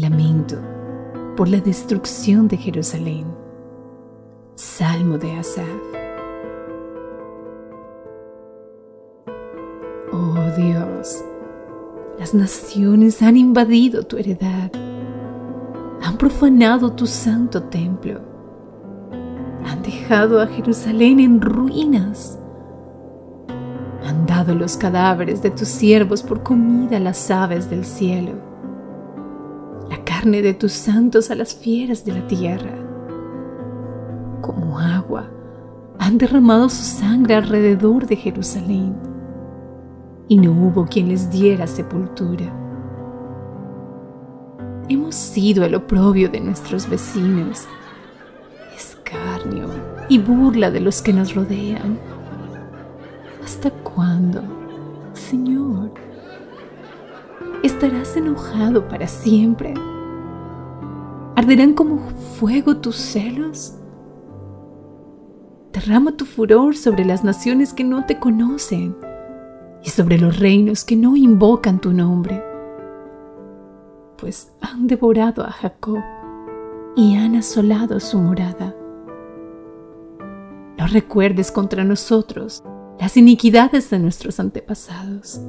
Lamento 0.00 0.54
por 1.36 1.48
la 1.48 1.58
destrucción 1.58 2.46
de 2.46 2.56
Jerusalén. 2.56 3.26
Salmo 4.54 5.18
de 5.18 5.32
Asaf. 5.32 5.66
Oh 10.12 10.36
Dios, 10.56 11.24
las 12.16 12.32
naciones 12.32 13.22
han 13.22 13.36
invadido 13.36 14.04
tu 14.04 14.18
heredad, 14.18 14.70
han 16.00 16.16
profanado 16.16 16.92
tu 16.92 17.08
santo 17.08 17.64
templo, 17.64 18.20
han 19.64 19.82
dejado 19.82 20.40
a 20.40 20.46
Jerusalén 20.46 21.18
en 21.18 21.40
ruinas, 21.40 22.38
han 24.06 24.26
dado 24.26 24.54
los 24.54 24.76
cadáveres 24.76 25.42
de 25.42 25.50
tus 25.50 25.66
siervos 25.66 26.22
por 26.22 26.44
comida 26.44 26.98
a 26.98 27.00
las 27.00 27.32
aves 27.32 27.68
del 27.68 27.84
cielo, 27.84 28.47
de 30.26 30.52
tus 30.52 30.72
santos 30.72 31.30
a 31.30 31.36
las 31.36 31.54
fieras 31.54 32.04
de 32.04 32.12
la 32.12 32.26
tierra. 32.26 32.72
Como 34.40 34.78
agua, 34.78 35.30
han 35.98 36.18
derramado 36.18 36.68
su 36.68 36.82
sangre 36.82 37.34
alrededor 37.34 38.06
de 38.06 38.16
Jerusalén 38.16 38.96
y 40.26 40.36
no 40.36 40.50
hubo 40.50 40.86
quien 40.86 41.08
les 41.08 41.30
diera 41.30 41.66
sepultura. 41.66 42.52
Hemos 44.88 45.14
sido 45.14 45.64
el 45.64 45.76
oprobio 45.76 46.28
de 46.28 46.40
nuestros 46.40 46.88
vecinos, 46.88 47.66
escarnio 48.76 49.68
y 50.08 50.18
burla 50.18 50.70
de 50.70 50.80
los 50.80 51.00
que 51.00 51.12
nos 51.12 51.34
rodean. 51.34 51.98
¿Hasta 53.44 53.70
cuándo, 53.70 54.42
Señor? 55.14 55.92
¿Estarás 57.62 58.16
enojado 58.16 58.88
para 58.88 59.06
siempre? 59.06 59.74
¿Arderán 61.38 61.72
como 61.72 61.98
fuego 62.40 62.78
tus 62.78 62.96
celos? 62.96 63.72
Derrama 65.72 66.16
tu 66.16 66.24
furor 66.24 66.74
sobre 66.74 67.04
las 67.04 67.22
naciones 67.22 67.72
que 67.72 67.84
no 67.84 68.06
te 68.06 68.18
conocen 68.18 68.96
y 69.84 69.90
sobre 69.90 70.18
los 70.18 70.40
reinos 70.40 70.82
que 70.82 70.96
no 70.96 71.16
invocan 71.16 71.80
tu 71.80 71.92
nombre, 71.92 72.42
pues 74.16 74.52
han 74.60 74.88
devorado 74.88 75.44
a 75.44 75.52
Jacob 75.52 76.00
y 76.96 77.14
han 77.14 77.36
asolado 77.36 78.00
su 78.00 78.18
morada. 78.18 78.74
No 80.76 80.88
recuerdes 80.88 81.52
contra 81.52 81.84
nosotros 81.84 82.64
las 82.98 83.16
iniquidades 83.16 83.90
de 83.90 84.00
nuestros 84.00 84.40
antepasados. 84.40 85.40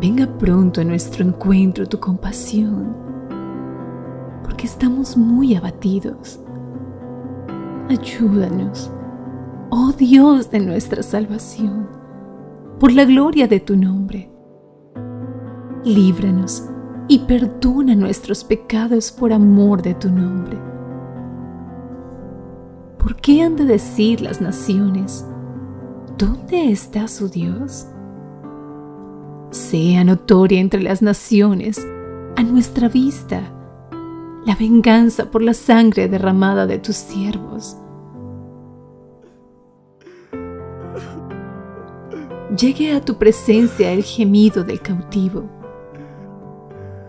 Venga 0.00 0.26
pronto 0.38 0.80
a 0.80 0.84
nuestro 0.84 1.24
encuentro 1.24 1.86
tu 1.86 2.00
compasión, 2.00 3.07
porque 4.48 4.66
estamos 4.66 5.14
muy 5.14 5.54
abatidos. 5.54 6.40
Ayúdanos, 7.90 8.90
oh 9.68 9.92
Dios 9.92 10.50
de 10.50 10.58
nuestra 10.60 11.02
salvación 11.02 11.86
por 12.80 12.90
la 12.90 13.04
gloria 13.04 13.46
de 13.46 13.60
tu 13.60 13.76
nombre. 13.76 14.32
Líbranos 15.84 16.64
y 17.08 17.18
perdona 17.20 17.94
nuestros 17.94 18.42
pecados 18.42 19.12
por 19.12 19.34
amor 19.34 19.82
de 19.82 19.92
tu 19.92 20.10
nombre. 20.10 20.58
¿Por 22.98 23.16
qué 23.16 23.42
han 23.42 23.54
de 23.54 23.66
decir 23.66 24.22
las 24.22 24.40
naciones, 24.40 25.26
¿dónde 26.16 26.72
está 26.72 27.06
su 27.06 27.28
Dios? 27.28 27.86
Sea 29.50 30.04
notoria 30.04 30.58
entre 30.58 30.82
las 30.82 31.02
naciones, 31.02 31.86
a 32.36 32.42
nuestra 32.42 32.88
vista, 32.88 33.52
la 34.48 34.54
venganza 34.54 35.30
por 35.30 35.42
la 35.42 35.52
sangre 35.52 36.08
derramada 36.08 36.66
de 36.66 36.78
tus 36.78 36.96
siervos 36.96 37.76
llegue 42.56 42.94
a 42.94 43.04
tu 43.04 43.18
presencia 43.18 43.92
el 43.92 44.02
gemido 44.02 44.64
del 44.64 44.80
cautivo. 44.80 45.50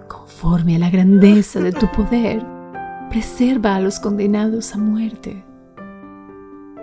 Conforme 0.10 0.76
a 0.76 0.80
la 0.80 0.90
grandeza 0.90 1.62
de 1.62 1.72
tu 1.72 1.90
poder, 1.94 2.46
preserva 3.10 3.76
a 3.76 3.80
los 3.80 4.02
condenados 4.02 4.76
a 4.76 4.78
muerte 4.78 5.46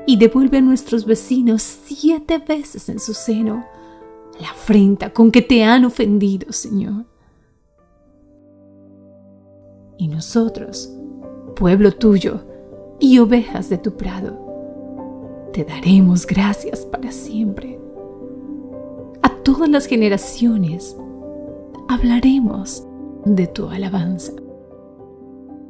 y 0.07 0.17
devuelve 0.17 0.57
a 0.57 0.63
nuestros 0.63 1.05
vecinos 1.05 1.61
siete 1.61 2.39
veces 2.39 2.89
en 2.89 2.99
su 2.99 3.13
seno 3.13 3.67
la 4.41 4.53
afrenta 4.53 5.11
con 5.11 5.31
que 5.31 5.43
te 5.43 5.65
han 5.65 5.85
ofendido, 5.85 6.51
Señor. 6.51 7.05
Y 9.99 10.09
nosotros, 10.09 10.93
pueblo 11.55 11.93
tuyo 11.93 12.41
y 12.99 13.19
ovejas 13.19 13.69
de 13.69 13.79
tu 13.79 13.97
prado, 13.97 15.51
te 15.53 15.65
daremos 15.65 16.27
gracias 16.27 16.81
para 16.81 17.13
siempre 17.13 17.77
todas 19.47 19.69
las 19.69 19.87
generaciones 19.87 20.97
hablaremos 21.87 22.85
de 23.25 23.47
tu 23.47 23.69
alabanza. 23.69 24.33